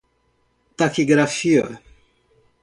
[0.77, 1.77] taquigrafia